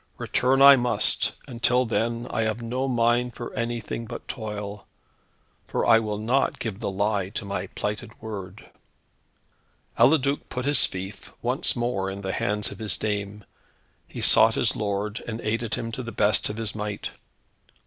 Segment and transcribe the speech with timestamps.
[0.17, 4.87] Return I must, and till then I have no mind for anything but toil;
[5.67, 8.67] for I will not give the lie to my plighted word."
[9.99, 13.45] Eliduc put his fief once more in the hands of his dame.
[14.07, 17.11] He sought his lord, and aided him to the best of his might.